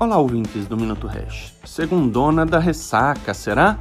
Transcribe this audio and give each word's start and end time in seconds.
Olá, 0.00 0.16
ouvintes 0.16 0.66
do 0.66 0.78
Minuto 0.78 1.06
Hash. 1.06 1.52
Segundona 1.62 2.46
da 2.46 2.58
ressaca, 2.58 3.34
será? 3.34 3.78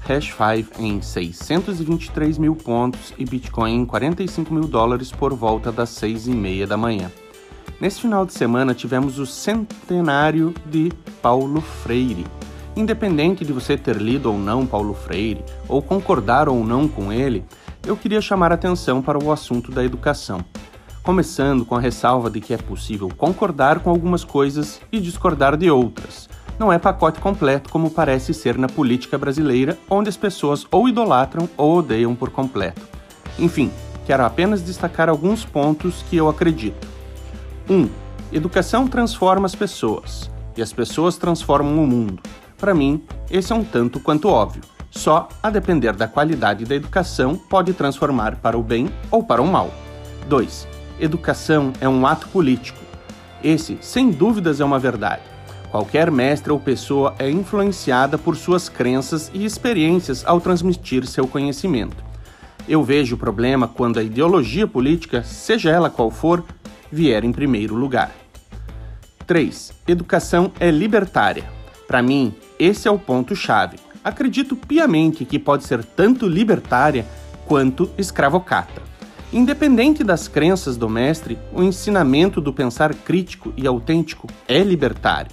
Hash 0.00 0.34
5 0.36 0.82
em 0.82 1.00
623 1.00 2.38
mil 2.38 2.56
pontos 2.56 3.14
e 3.16 3.24
Bitcoin 3.24 3.76
em 3.76 3.86
45 3.86 4.52
mil 4.52 4.64
dólares 4.64 5.12
por 5.12 5.32
volta 5.32 5.70
das 5.70 5.90
6 5.90 6.26
e 6.26 6.32
meia 6.32 6.66
da 6.66 6.76
manhã. 6.76 7.08
Nesse 7.80 8.00
final 8.00 8.26
de 8.26 8.32
semana 8.32 8.74
tivemos 8.74 9.20
o 9.20 9.26
centenário 9.26 10.52
de 10.66 10.90
Paulo 11.22 11.60
Freire. 11.60 12.26
Independente 12.74 13.44
de 13.44 13.52
você 13.52 13.76
ter 13.76 13.96
lido 13.96 14.32
ou 14.32 14.36
não 14.36 14.66
Paulo 14.66 14.92
Freire, 14.92 15.44
ou 15.68 15.80
concordar 15.80 16.48
ou 16.48 16.64
não 16.64 16.88
com 16.88 17.12
ele, 17.12 17.44
eu 17.86 17.96
queria 17.96 18.20
chamar 18.20 18.52
atenção 18.52 19.00
para 19.00 19.22
o 19.22 19.30
assunto 19.30 19.70
da 19.70 19.84
educação. 19.84 20.44
Começando 21.02 21.64
com 21.64 21.74
a 21.74 21.80
ressalva 21.80 22.28
de 22.28 22.40
que 22.42 22.52
é 22.52 22.58
possível 22.58 23.08
concordar 23.16 23.80
com 23.80 23.88
algumas 23.88 24.22
coisas 24.22 24.80
e 24.92 25.00
discordar 25.00 25.56
de 25.56 25.70
outras. 25.70 26.28
Não 26.58 26.70
é 26.70 26.78
pacote 26.78 27.18
completo 27.20 27.70
como 27.70 27.90
parece 27.90 28.34
ser 28.34 28.58
na 28.58 28.68
política 28.68 29.16
brasileira, 29.16 29.78
onde 29.88 30.10
as 30.10 30.16
pessoas 30.18 30.66
ou 30.70 30.86
idolatram 30.86 31.48
ou 31.56 31.78
odeiam 31.78 32.14
por 32.14 32.28
completo. 32.28 32.82
Enfim, 33.38 33.72
quero 34.06 34.26
apenas 34.26 34.62
destacar 34.62 35.08
alguns 35.08 35.42
pontos 35.42 36.04
que 36.10 36.18
eu 36.18 36.28
acredito. 36.28 36.86
1. 37.68 37.74
Um, 37.74 37.88
educação 38.30 38.86
transforma 38.86 39.46
as 39.46 39.54
pessoas, 39.54 40.30
e 40.54 40.60
as 40.60 40.70
pessoas 40.70 41.16
transformam 41.16 41.82
o 41.82 41.86
mundo. 41.86 42.22
Para 42.58 42.74
mim, 42.74 43.02
esse 43.30 43.54
é 43.54 43.56
um 43.56 43.64
tanto 43.64 44.00
quanto 44.00 44.28
óbvio. 44.28 44.62
Só, 44.90 45.30
a 45.42 45.48
depender 45.48 45.94
da 45.94 46.06
qualidade 46.06 46.66
da 46.66 46.74
educação, 46.74 47.36
pode 47.36 47.72
transformar 47.72 48.36
para 48.36 48.58
o 48.58 48.62
bem 48.62 48.90
ou 49.10 49.24
para 49.24 49.40
o 49.40 49.46
mal. 49.46 49.70
2. 50.28 50.79
Educação 51.00 51.72
é 51.80 51.88
um 51.88 52.06
ato 52.06 52.28
político. 52.28 52.78
Esse, 53.42 53.78
sem 53.80 54.10
dúvidas, 54.10 54.60
é 54.60 54.64
uma 54.64 54.78
verdade. 54.78 55.22
Qualquer 55.70 56.10
mestre 56.10 56.52
ou 56.52 56.60
pessoa 56.60 57.14
é 57.18 57.30
influenciada 57.30 58.18
por 58.18 58.36
suas 58.36 58.68
crenças 58.68 59.30
e 59.32 59.44
experiências 59.44 60.26
ao 60.26 60.42
transmitir 60.42 61.06
seu 61.06 61.26
conhecimento. 61.26 61.96
Eu 62.68 62.82
vejo 62.82 63.14
o 63.14 63.18
problema 63.18 63.66
quando 63.66 63.98
a 63.98 64.02
ideologia 64.02 64.66
política, 64.66 65.22
seja 65.22 65.70
ela 65.70 65.88
qual 65.88 66.10
for, 66.10 66.44
vier 66.92 67.24
em 67.24 67.32
primeiro 67.32 67.74
lugar. 67.74 68.10
3. 69.26 69.72
Educação 69.88 70.52
é 70.60 70.70
libertária. 70.70 71.44
Para 71.88 72.02
mim, 72.02 72.34
esse 72.58 72.86
é 72.86 72.90
o 72.90 72.98
ponto-chave. 72.98 73.78
Acredito 74.04 74.54
piamente 74.54 75.24
que 75.24 75.38
pode 75.38 75.64
ser 75.64 75.82
tanto 75.82 76.28
libertária 76.28 77.06
quanto 77.46 77.90
escravocata. 77.96 78.89
Independente 79.32 80.02
das 80.02 80.26
crenças 80.26 80.76
do 80.76 80.88
mestre, 80.88 81.38
o 81.52 81.62
ensinamento 81.62 82.40
do 82.40 82.52
pensar 82.52 82.92
crítico 82.92 83.52
e 83.56 83.64
autêntico 83.64 84.26
é 84.48 84.58
libertário, 84.58 85.30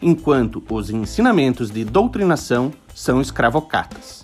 enquanto 0.00 0.62
os 0.70 0.88
ensinamentos 0.88 1.68
de 1.68 1.84
doutrinação 1.84 2.72
são 2.94 3.20
escravocatas. 3.20 4.22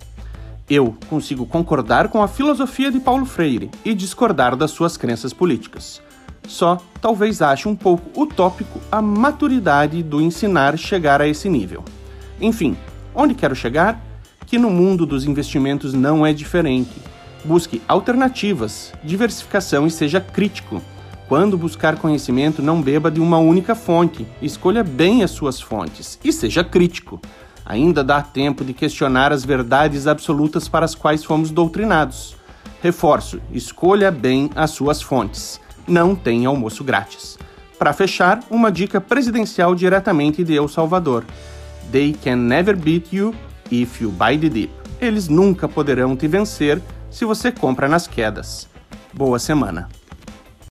Eu 0.71 0.97
consigo 1.09 1.45
concordar 1.45 2.09
com 2.09 2.23
a 2.23 2.29
filosofia 2.29 2.91
de 2.91 3.01
Paulo 3.01 3.27
Freire 3.27 3.69
e 3.85 3.95
discordar 3.95 4.55
das 4.55 4.71
suas 4.71 4.97
crenças 4.97 5.33
políticas. 5.33 6.01
Só 6.47 6.81
talvez 7.01 7.43
ache 7.43 7.67
um 7.67 7.75
pouco 7.75 8.21
utópico 8.21 8.81
a 8.93 9.03
maturidade 9.03 10.05
do 10.05 10.21
ensinar 10.21 10.79
chegar 10.79 11.21
a 11.21 11.27
esse 11.27 11.49
nível. 11.49 11.85
Enfim, 12.41 12.77
onde 13.13 13.35
quero 13.35 13.57
chegar? 13.57 14.01
Que 14.47 14.57
no 14.57 14.71
mundo 14.71 15.05
dos 15.05 15.25
investimentos 15.25 15.93
não 15.93 16.25
é 16.25 16.33
diferente 16.33 17.16
Busque 17.47 17.81
alternativas, 17.87 18.93
diversificação 19.05 19.87
e 19.87 19.91
seja 19.91 20.21
crítico. 20.21 20.83
Quando 21.29 21.57
buscar 21.57 21.97
conhecimento, 21.97 22.61
não 22.61 22.83
beba 22.83 23.09
de 23.09 23.21
uma 23.21 23.39
única 23.39 23.77
fonte. 23.77 24.27
Escolha 24.43 24.83
bem 24.83 25.23
as 25.23 25.31
suas 25.31 25.61
fontes 25.61 26.19
e 26.25 26.33
seja 26.33 26.65
crítico. 26.65 27.21
Ainda 27.65 28.03
dá 28.03 28.21
tempo 28.21 28.65
de 28.65 28.73
questionar 28.73 29.33
as 29.33 29.45
verdades 29.45 30.09
absolutas 30.09 30.69
para 30.69 30.85
as 30.85 30.97
quais 30.97 31.23
fomos 31.23 31.53
doutrinados. 31.53 32.37
Reforço: 32.83 33.41
escolha 33.53 34.11
bem 34.11 34.51
as 34.57 34.73
suas 34.73 35.01
fontes. 35.01 35.61
Não 35.87 36.17
tem 36.17 36.47
almoço 36.47 36.83
grátis. 36.83 37.39
Para 37.79 37.93
fechar, 37.93 38.43
uma 38.51 38.73
dica 38.73 39.01
presidencial 39.01 39.73
diretamente 39.73 40.43
de 40.43 40.57
El 40.57 40.67
Salvador: 40.67 41.25
They 41.93 42.13
can 42.13 42.37
never 42.37 42.75
beat 42.75 43.13
you 43.13 43.33
if 43.71 44.01
you 44.01 44.11
buy 44.11 44.37
the 44.37 44.49
dip. 44.49 44.73
Eles 45.01 45.29
nunca 45.29 45.69
poderão 45.69 46.17
te 46.17 46.27
vencer 46.27 46.83
se 47.17 47.25
você 47.25 47.51
compra 47.51 47.89
nas 47.89 48.07
quedas. 48.07 48.69
Boa 49.11 49.39
semana! 49.39 49.89